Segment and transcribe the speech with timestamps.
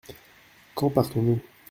[0.73, 1.37] Quand partons-nous?